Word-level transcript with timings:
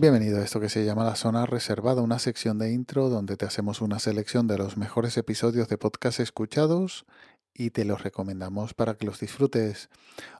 Bienvenido 0.00 0.38
a 0.38 0.44
esto 0.44 0.60
que 0.60 0.68
se 0.68 0.84
llama 0.84 1.02
La 1.02 1.16
Zona 1.16 1.44
Reservada, 1.44 2.02
una 2.02 2.20
sección 2.20 2.56
de 2.56 2.70
intro 2.70 3.08
donde 3.08 3.36
te 3.36 3.46
hacemos 3.46 3.80
una 3.80 3.98
selección 3.98 4.46
de 4.46 4.56
los 4.56 4.76
mejores 4.76 5.16
episodios 5.16 5.68
de 5.68 5.76
podcast 5.76 6.20
escuchados 6.20 7.04
y 7.52 7.70
te 7.70 7.84
los 7.84 8.04
recomendamos 8.04 8.74
para 8.74 8.94
que 8.94 9.06
los 9.06 9.18
disfrutes. 9.18 9.88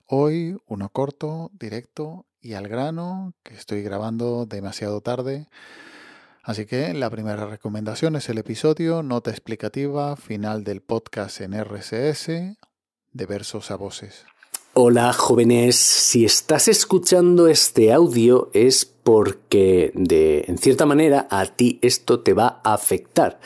Hoy 0.06 0.56
uno 0.66 0.90
corto, 0.90 1.50
directo 1.58 2.24
y 2.40 2.52
al 2.52 2.68
grano, 2.68 3.34
que 3.42 3.54
estoy 3.54 3.82
grabando 3.82 4.46
demasiado 4.46 5.00
tarde. 5.00 5.48
Así 6.44 6.64
que 6.64 6.94
la 6.94 7.10
primera 7.10 7.44
recomendación 7.46 8.14
es 8.14 8.28
el 8.28 8.38
episodio 8.38 9.02
Nota 9.02 9.32
explicativa 9.32 10.14
final 10.14 10.62
del 10.62 10.82
podcast 10.82 11.40
en 11.40 11.60
RSS 11.60 12.28
de 12.28 13.26
versos 13.26 13.72
a 13.72 13.76
voces. 13.76 14.24
Hola 14.80 15.12
jóvenes, 15.12 15.74
si 15.74 16.24
estás 16.24 16.68
escuchando 16.68 17.48
este 17.48 17.92
audio 17.92 18.48
es 18.52 18.86
porque 18.86 19.90
de 19.96 20.44
en 20.46 20.56
cierta 20.56 20.86
manera 20.86 21.26
a 21.32 21.46
ti 21.46 21.80
esto 21.82 22.20
te 22.20 22.32
va 22.32 22.60
a 22.62 22.74
afectar. 22.74 23.40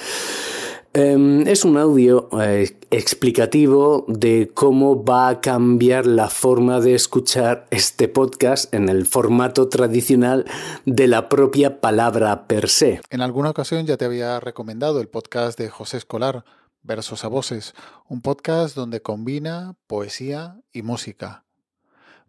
Em, 0.93 1.49
es 1.49 1.65
un 1.65 1.79
audio 1.79 2.29
eh, 2.39 2.77
explicativo 2.91 4.05
de 4.09 4.51
cómo 4.53 5.07
va 5.07 5.29
a 5.29 5.41
cambiar 5.41 6.05
la 6.05 6.29
forma 6.29 6.81
de 6.81 6.95
escuchar 6.95 7.67
este 7.71 8.09
podcast 8.09 8.75
en 8.75 8.91
el 8.91 9.07
formato 9.07 9.71
tradicional 9.71 10.45
de 10.85 11.09
la 11.09 11.31
propia 11.31 11.81
palabra 11.81 12.47
per 12.47 12.69
se. 12.69 13.01
En 13.09 13.23
alguna 13.23 13.49
ocasión 13.49 13.87
ya 13.87 13.97
te 13.97 14.05
había 14.05 14.39
recomendado 14.39 15.01
el 15.01 15.09
podcast 15.09 15.59
de 15.59 15.71
José 15.71 15.97
Escolar, 15.97 16.45
Versos 16.85 17.25
a 17.25 17.29
Voces, 17.29 17.75
un 18.09 18.23
podcast 18.23 18.75
donde 18.75 19.03
combina 19.03 19.77
poesía 19.87 20.61
y 20.73 20.83
música. 20.83 21.45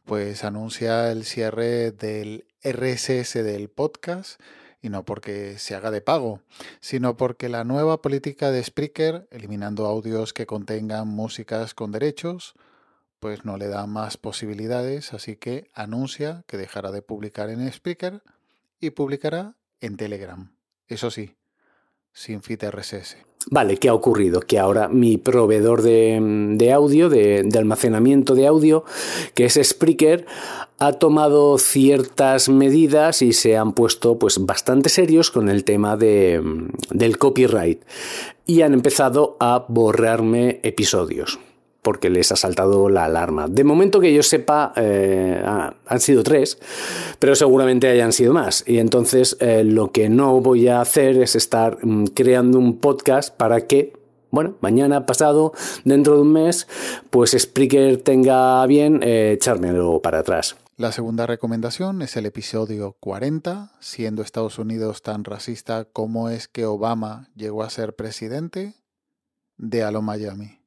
Pues 0.06 0.44
anuncia 0.44 1.12
el 1.12 1.26
cierre 1.26 1.92
del 1.92 2.46
RSS 2.64 3.34
del 3.44 3.70
podcast 3.70 4.40
y 4.80 4.90
no 4.90 5.06
porque 5.06 5.58
se 5.58 5.74
haga 5.74 5.90
de 5.90 6.02
pago, 6.02 6.42
sino 6.82 7.18
porque 7.18 7.50
la 7.50 7.64
nueva 7.64 8.02
política 8.02 8.52
de 8.52 8.64
Spreaker, 8.64 9.28
eliminando 9.32 9.88
audios 9.88 10.34
que 10.34 10.46
contengan 10.46 11.08
músicas 11.08 11.74
con 11.74 11.92
derechos, 11.92 12.54
pues 13.20 13.46
no 13.46 13.58
le 13.58 13.70
da 13.70 13.88
más 13.88 14.18
posibilidades, 14.18 15.14
así 15.14 15.36
que 15.36 15.70
anuncia 15.74 16.44
que 16.46 16.58
dejará 16.58 16.92
de 16.92 17.02
publicar 17.02 17.50
en 17.50 17.72
Spreaker 17.72 18.22
y 18.80 18.92
publicará 18.92 19.56
en 19.82 19.98
Telegram. 19.98 20.56
Eso 20.88 21.10
sí, 21.10 21.38
sin 22.12 22.44
feed 22.44 22.70
RSS. 22.70 23.33
Vale, 23.50 23.78
¿qué 23.78 23.90
ha 23.90 23.94
ocurrido? 23.94 24.40
Que 24.40 24.60
ahora 24.60 24.88
mi 24.88 25.18
proveedor 25.18 25.82
de, 25.82 26.72
audio, 26.74 27.10
de, 27.10 27.50
almacenamiento 27.56 28.36
de 28.36 28.48
audio, 28.48 28.84
que 29.34 29.46
es 29.46 29.60
Spreaker, 29.62 30.26
ha 30.80 30.94
tomado 30.94 31.58
ciertas 31.58 32.50
medidas 32.50 33.22
y 33.22 33.34
se 33.34 33.58
han 33.58 33.74
puesto 33.74 34.18
pues 34.18 34.46
bastante 34.46 34.90
serios 34.90 35.32
con 35.32 35.50
el 35.50 35.64
tema 35.64 35.98
de, 35.98 36.42
del 36.90 37.18
copyright 37.18 37.84
y 38.46 38.62
han 38.62 38.74
empezado 38.74 39.38
a 39.40 39.66
borrarme 39.68 40.60
episodios 40.64 41.40
porque 41.84 42.10
les 42.10 42.32
ha 42.32 42.36
saltado 42.36 42.90
la 42.90 43.04
alarma. 43.04 43.48
De 43.48 43.64
momento 43.64 44.00
que 44.00 44.14
yo 44.14 44.24
sepa, 44.24 44.74
eh, 44.76 45.44
han 45.86 46.00
sido 46.00 46.24
tres, 46.24 46.58
pero 47.20 47.36
seguramente 47.36 47.88
hayan 47.90 48.14
sido 48.14 48.34
más. 48.34 48.64
Y 48.66 48.80
entonces 48.80 49.38
eh, 49.40 49.64
lo 49.64 49.92
que 49.92 50.10
no 50.10 50.42
voy 50.42 50.70
a 50.70 50.82
hacer 50.82 51.18
es 51.18 51.36
estar 51.36 51.86
mm, 51.86 52.06
creando 52.16 52.58
un 52.58 52.80
podcast 52.80 53.36
para 53.36 53.68
que, 53.68 53.94
bueno, 54.32 54.56
mañana, 54.62 55.06
pasado, 55.06 55.54
dentro 55.84 56.16
de 56.16 56.22
un 56.22 56.32
mes, 56.32 56.68
pues 57.10 57.36
Spreaker 57.38 57.98
tenga 58.02 58.66
bien 58.66 59.02
eh, 59.04 59.34
echármelo 59.34 60.02
para 60.02 60.20
atrás. 60.20 60.56
La 60.78 60.92
segunda 60.92 61.28
recomendación 61.28 62.02
es 62.02 62.16
el 62.18 62.26
episodio 62.26 62.96
40, 63.00 63.74
siendo 63.80 64.22
Estados 64.24 64.58
Unidos 64.58 65.02
tan 65.04 65.24
racista 65.24 65.86
como 65.86 66.30
es 66.30 66.48
que 66.48 66.66
Obama 66.66 67.30
llegó 67.36 67.62
a 67.62 67.70
ser 67.70 67.94
presidente 67.94 68.74
de 69.58 69.84
Alo 69.84 70.02
Miami. 70.02 70.63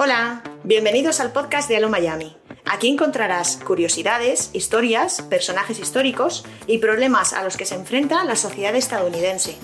Hola, 0.00 0.44
bienvenidos 0.62 1.18
al 1.18 1.32
podcast 1.32 1.68
de 1.68 1.76
Alo 1.76 1.88
Miami. 1.88 2.36
Aquí 2.64 2.88
encontrarás 2.88 3.56
curiosidades, 3.56 4.50
historias, 4.52 5.22
personajes 5.22 5.80
históricos 5.80 6.44
y 6.68 6.78
problemas 6.78 7.32
a 7.32 7.42
los 7.42 7.56
que 7.56 7.64
se 7.64 7.74
enfrenta 7.74 8.22
la 8.22 8.36
sociedad 8.36 8.76
estadounidense. 8.76 9.56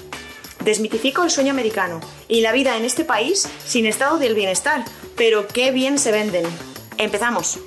Desmitifico 0.65 1.23
el 1.23 1.31
sueño 1.31 1.53
americano 1.53 2.01
y 2.27 2.41
la 2.41 2.51
vida 2.51 2.77
en 2.77 2.85
este 2.85 3.05
país 3.05 3.49
sin 3.65 3.87
estado 3.87 4.19
del 4.19 4.35
bienestar, 4.35 4.85
pero 5.17 5.47
qué 5.47 5.71
bien 5.71 6.01
se 6.01 6.11
venden. 6.11 6.47
Empezamos. 6.99 7.61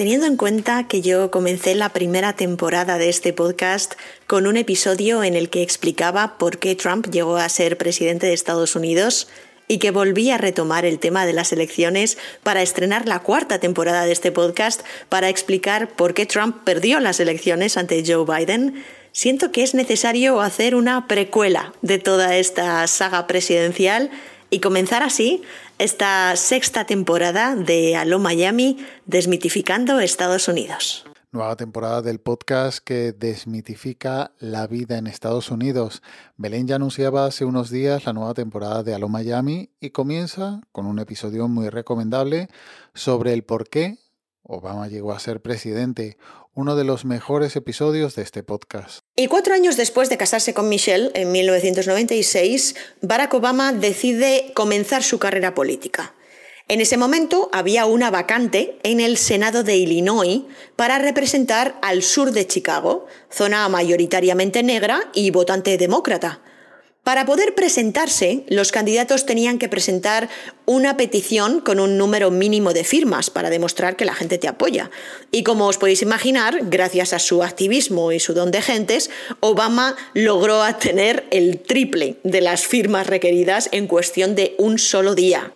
Teniendo 0.00 0.24
en 0.24 0.38
cuenta 0.38 0.88
que 0.88 1.02
yo 1.02 1.30
comencé 1.30 1.74
la 1.74 1.90
primera 1.90 2.32
temporada 2.32 2.96
de 2.96 3.10
este 3.10 3.34
podcast 3.34 3.96
con 4.26 4.46
un 4.46 4.56
episodio 4.56 5.22
en 5.22 5.34
el 5.34 5.50
que 5.50 5.60
explicaba 5.60 6.38
por 6.38 6.56
qué 6.56 6.74
Trump 6.74 7.08
llegó 7.10 7.36
a 7.36 7.46
ser 7.50 7.76
presidente 7.76 8.26
de 8.26 8.32
Estados 8.32 8.76
Unidos 8.76 9.28
y 9.68 9.76
que 9.76 9.90
volví 9.90 10.30
a 10.30 10.38
retomar 10.38 10.86
el 10.86 10.98
tema 10.98 11.26
de 11.26 11.34
las 11.34 11.52
elecciones 11.52 12.16
para 12.42 12.62
estrenar 12.62 13.06
la 13.06 13.18
cuarta 13.18 13.60
temporada 13.60 14.06
de 14.06 14.12
este 14.12 14.32
podcast 14.32 14.80
para 15.10 15.28
explicar 15.28 15.90
por 15.90 16.14
qué 16.14 16.24
Trump 16.24 16.64
perdió 16.64 16.98
las 16.98 17.20
elecciones 17.20 17.76
ante 17.76 18.02
Joe 18.02 18.24
Biden, 18.24 18.82
siento 19.12 19.52
que 19.52 19.62
es 19.62 19.74
necesario 19.74 20.40
hacer 20.40 20.76
una 20.76 21.08
precuela 21.08 21.74
de 21.82 21.98
toda 21.98 22.38
esta 22.38 22.86
saga 22.86 23.26
presidencial 23.26 24.10
y 24.50 24.60
comenzar 24.60 25.02
así 25.02 25.42
esta 25.78 26.34
sexta 26.36 26.84
temporada 26.84 27.56
de 27.56 27.96
Aló 27.96 28.18
Miami, 28.18 28.84
desmitificando 29.06 30.00
Estados 30.00 30.48
Unidos. 30.48 31.04
Nueva 31.32 31.54
temporada 31.54 32.02
del 32.02 32.18
podcast 32.18 32.78
que 32.84 33.12
desmitifica 33.12 34.32
la 34.40 34.66
vida 34.66 34.98
en 34.98 35.06
Estados 35.06 35.52
Unidos. 35.52 36.02
Belén 36.36 36.66
ya 36.66 36.74
anunciaba 36.74 37.26
hace 37.26 37.44
unos 37.44 37.70
días 37.70 38.04
la 38.04 38.12
nueva 38.12 38.34
temporada 38.34 38.82
de 38.82 38.94
Aló 38.94 39.08
Miami 39.08 39.70
y 39.78 39.90
comienza 39.90 40.60
con 40.72 40.86
un 40.86 40.98
episodio 40.98 41.46
muy 41.46 41.68
recomendable 41.68 42.48
sobre 42.94 43.32
el 43.32 43.44
por 43.44 43.68
qué 43.68 43.98
Obama 44.42 44.88
llegó 44.88 45.12
a 45.12 45.20
ser 45.20 45.40
presidente, 45.40 46.16
uno 46.54 46.76
de 46.76 46.84
los 46.84 47.04
mejores 47.04 47.56
episodios 47.56 48.14
de 48.14 48.22
este 48.22 48.42
podcast. 48.42 49.00
Y 49.16 49.26
cuatro 49.28 49.54
años 49.54 49.76
después 49.76 50.08
de 50.08 50.16
casarse 50.16 50.54
con 50.54 50.68
Michelle, 50.68 51.10
en 51.14 51.32
1996, 51.32 52.74
Barack 53.02 53.34
Obama 53.34 53.72
decide 53.72 54.52
comenzar 54.54 55.02
su 55.02 55.18
carrera 55.18 55.54
política. 55.54 56.14
En 56.68 56.80
ese 56.80 56.96
momento 56.96 57.50
había 57.52 57.86
una 57.86 58.10
vacante 58.10 58.78
en 58.84 59.00
el 59.00 59.16
Senado 59.16 59.64
de 59.64 59.76
Illinois 59.76 60.42
para 60.76 60.98
representar 60.98 61.76
al 61.82 62.02
sur 62.02 62.30
de 62.30 62.46
Chicago, 62.46 63.06
zona 63.28 63.68
mayoritariamente 63.68 64.62
negra 64.62 65.10
y 65.12 65.30
votante 65.32 65.76
demócrata. 65.78 66.42
Para 67.02 67.24
poder 67.24 67.54
presentarse, 67.54 68.44
los 68.48 68.72
candidatos 68.72 69.24
tenían 69.24 69.58
que 69.58 69.70
presentar 69.70 70.28
una 70.66 70.98
petición 70.98 71.60
con 71.60 71.80
un 71.80 71.96
número 71.96 72.30
mínimo 72.30 72.74
de 72.74 72.84
firmas 72.84 73.30
para 73.30 73.48
demostrar 73.48 73.96
que 73.96 74.04
la 74.04 74.14
gente 74.14 74.36
te 74.36 74.48
apoya. 74.48 74.90
Y 75.30 75.42
como 75.42 75.66
os 75.66 75.78
podéis 75.78 76.02
imaginar, 76.02 76.58
gracias 76.64 77.14
a 77.14 77.18
su 77.18 77.42
activismo 77.42 78.12
y 78.12 78.20
su 78.20 78.34
don 78.34 78.50
de 78.50 78.60
gentes, 78.60 79.10
Obama 79.40 79.96
logró 80.12 80.62
obtener 80.62 81.26
el 81.30 81.58
triple 81.60 82.18
de 82.22 82.42
las 82.42 82.66
firmas 82.66 83.06
requeridas 83.06 83.70
en 83.72 83.86
cuestión 83.86 84.34
de 84.34 84.54
un 84.58 84.78
solo 84.78 85.14
día. 85.14 85.54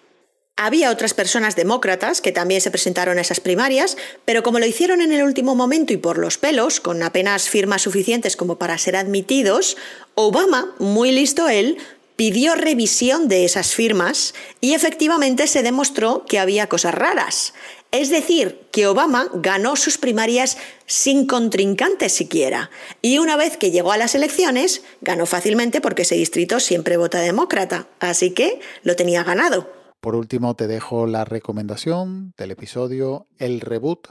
Había 0.56 0.92
otras 0.92 1.15
personas 1.15 1.56
demócratas 1.56 2.20
que 2.20 2.31
también 2.31 2.60
se 2.60 2.70
presentaron 2.70 3.19
a 3.19 3.22
esas 3.22 3.41
primarias, 3.41 3.97
pero 4.25 4.44
como 4.44 4.61
lo 4.61 4.67
hicieron 4.67 5.00
en 5.00 5.12
el 5.12 5.25
último 5.25 5.56
momento 5.56 5.93
y 5.93 5.96
por 5.96 6.17
los 6.17 6.38
pelos, 6.38 6.79
con 6.79 7.02
apenas 7.02 7.49
firmas 7.49 7.82
suficientes 7.82 8.37
como 8.37 8.56
para 8.56 8.79
ser 8.79 8.94
admitidos, 8.94 9.76
Obama, 10.14 10.73
muy 10.79 11.11
listo 11.11 11.49
él, 11.49 11.79
pidió 12.14 12.55
revisión 12.55 13.26
de 13.26 13.44
esas 13.44 13.75
firmas 13.75 14.32
y 14.61 14.75
efectivamente 14.75 15.49
se 15.49 15.64
demostró 15.64 16.25
que 16.25 16.38
había 16.38 16.69
cosas 16.69 16.94
raras. 16.94 17.52
Es 17.90 18.11
decir, 18.11 18.61
que 18.70 18.87
Obama 18.87 19.29
ganó 19.34 19.75
sus 19.75 19.99
primarias 19.99 20.56
sin 20.87 21.26
contrincantes 21.26 22.12
siquiera. 22.12 22.70
Y 23.02 23.19
una 23.19 23.37
vez 23.37 23.56
que 23.56 23.73
llegó 23.73 23.90
a 23.90 23.96
las 23.96 24.14
elecciones, 24.14 24.82
ganó 25.00 25.26
fácilmente 25.26 25.81
porque 25.81 26.02
ese 26.02 26.14
distrito 26.14 26.61
siempre 26.61 26.96
vota 26.96 27.19
demócrata. 27.19 27.88
Así 27.99 28.31
que 28.31 28.61
lo 28.84 28.94
tenía 28.94 29.25
ganado. 29.25 29.83
Por 30.05 30.17
último, 30.17 30.55
te 30.55 30.67
dejo 30.67 31.06
la 31.06 31.25
recomendación 31.25 32.35
del 32.37 32.51
episodio 32.51 33.27
El 33.39 33.62
Reboot 33.62 34.09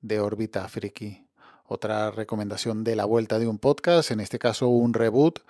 de 0.00 0.18
Orbita 0.18 0.66
Friki. 0.66 1.26
Otra 1.66 2.10
recomendación 2.10 2.84
de 2.84 2.96
la 2.96 3.04
vuelta 3.04 3.38
de 3.38 3.46
un 3.46 3.58
podcast, 3.58 4.12
en 4.12 4.20
este 4.20 4.38
caso 4.38 4.68
un 4.68 4.94
reboot, 4.94 5.40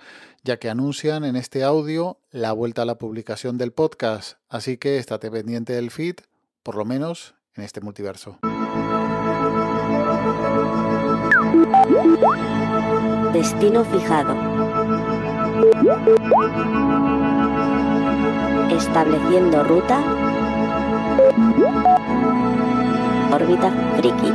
ya 0.42 0.58
que 0.58 0.70
anuncian 0.70 1.24
en 1.24 1.36
este 1.36 1.62
audio 1.62 2.18
la 2.32 2.50
vuelta 2.50 2.82
a 2.82 2.84
la 2.84 2.98
publicación 2.98 3.58
del 3.58 3.70
podcast. 3.70 4.38
Así 4.48 4.76
que 4.76 4.98
estate 4.98 5.30
pendiente 5.30 5.72
del 5.74 5.92
feed, 5.92 6.16
por 6.64 6.74
lo 6.74 6.84
menos 6.84 7.36
en 7.54 7.62
este 7.62 7.80
multiverso. 7.80 8.40
Destino 13.32 13.84
fijado. 13.84 14.34
Estableciendo 18.70 19.64
ruta. 19.64 20.00
órbita 23.32 23.70
friki. 23.96 24.32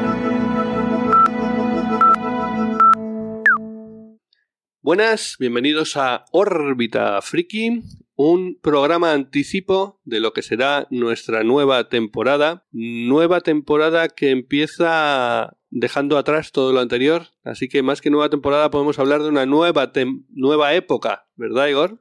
Buenas, 4.81 5.37
bienvenidos 5.39 5.97
a 5.97 6.25
Órbita 6.31 7.21
Friki, 7.21 7.81
un 8.15 8.59
programa 8.61 9.13
anticipo 9.13 10.01
de 10.03 10.19
lo 10.19 10.33
que 10.33 10.41
será 10.41 10.87
nuestra 10.89 11.43
nueva 11.43 11.89
temporada. 11.89 12.65
Nueva 12.71 13.41
temporada 13.41 14.09
que 14.09 14.31
empieza 14.31 15.57
dejando 15.69 16.17
atrás 16.17 16.51
todo 16.51 16.71
lo 16.71 16.81
anterior, 16.81 17.27
así 17.43 17.67
que 17.67 17.83
más 17.83 18.01
que 18.01 18.09
nueva 18.09 18.29
temporada 18.29 18.69
podemos 18.69 18.99
hablar 18.99 19.23
de 19.23 19.29
una 19.29 19.45
nueva, 19.45 19.91
nueva 20.29 20.73
época, 20.73 21.27
¿verdad 21.35 21.67
Igor? 21.67 21.99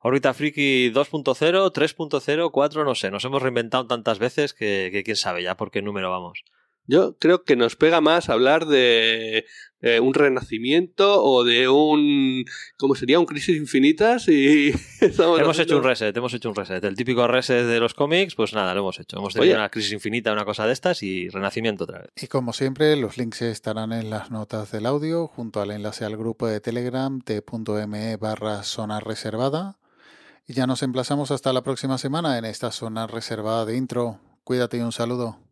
Órbita 0.00 0.32
Friki 0.34 0.90
2.0, 0.90 1.72
3.0, 1.72 2.50
4, 2.50 2.84
no 2.84 2.94
sé, 2.94 3.10
nos 3.10 3.24
hemos 3.24 3.42
reinventado 3.42 3.86
tantas 3.86 4.18
veces 4.18 4.54
que, 4.54 4.88
que 4.92 5.02
quién 5.04 5.16
sabe 5.16 5.42
ya 5.42 5.56
por 5.56 5.70
qué 5.70 5.82
número 5.82 6.10
vamos. 6.10 6.42
Yo 6.86 7.16
creo 7.18 7.44
que 7.44 7.54
nos 7.54 7.76
pega 7.76 8.00
más 8.00 8.30
hablar 8.30 8.66
de 8.66 9.44
eh, 9.80 10.00
un 10.00 10.12
renacimiento 10.12 11.22
o 11.22 11.44
de 11.44 11.68
un. 11.68 12.44
¿Cómo 12.76 12.96
sería? 12.96 13.20
Un 13.20 13.26
crisis 13.26 13.56
infinitas 13.56 14.26
y. 14.26 14.72
hemos 15.00 15.58
hecho 15.60 15.76
un 15.76 15.84
reset, 15.84 16.16
hemos 16.16 16.34
hecho 16.34 16.48
un 16.48 16.56
reset. 16.56 16.82
El 16.82 16.96
típico 16.96 17.28
reset 17.28 17.64
de 17.64 17.78
los 17.78 17.94
cómics, 17.94 18.34
pues 18.34 18.54
nada, 18.54 18.74
lo 18.74 18.80
hemos 18.80 18.98
hecho. 18.98 19.18
Hemos 19.18 19.34
tenido 19.34 19.54
una 19.54 19.68
crisis 19.68 19.92
infinita, 19.92 20.32
una 20.32 20.44
cosa 20.44 20.66
de 20.66 20.72
estas 20.72 21.02
y 21.04 21.28
renacimiento 21.28 21.84
otra 21.84 22.00
vez. 22.00 22.10
Y 22.20 22.26
como 22.26 22.52
siempre, 22.52 22.96
los 22.96 23.16
links 23.18 23.42
estarán 23.42 23.92
en 23.92 24.10
las 24.10 24.32
notas 24.32 24.72
del 24.72 24.86
audio, 24.86 25.28
junto 25.28 25.60
al 25.60 25.70
enlace 25.70 26.04
al 26.04 26.16
grupo 26.16 26.48
de 26.48 26.60
Telegram 26.60 27.20
t.me 27.20 28.16
barra 28.16 28.64
zona 28.64 28.98
reservada. 28.98 29.79
Y 30.46 30.54
ya 30.54 30.66
nos 30.66 30.82
emplazamos 30.82 31.30
hasta 31.30 31.52
la 31.52 31.62
próxima 31.62 31.98
semana 31.98 32.38
en 32.38 32.44
esta 32.44 32.70
zona 32.72 33.06
reservada 33.06 33.64
de 33.64 33.76
intro. 33.76 34.20
Cuídate 34.44 34.78
y 34.78 34.80
un 34.80 34.92
saludo. 34.92 35.49